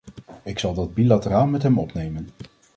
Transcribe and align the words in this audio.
Ik 0.43 0.59
zal 0.59 0.73
dat 0.73 0.93
bilateraal 0.93 1.47
met 1.47 1.63
hem 1.63 1.79
opnemen. 1.79 2.29